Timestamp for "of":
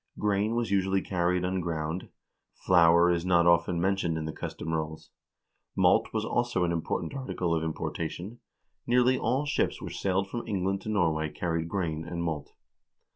7.53-7.63